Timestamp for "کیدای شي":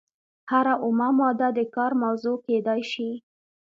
2.47-3.09